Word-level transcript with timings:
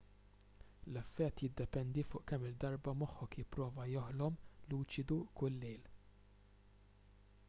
l-effett 0.93 1.41
jiddependi 1.43 2.05
fuq 2.13 2.23
kemm-il 2.31 2.57
darba 2.63 2.95
moħħok 3.01 3.37
jipprova 3.41 3.87
joħlom 3.91 4.39
luċidu 4.73 5.19
kull 5.43 5.63
lejl 5.67 5.89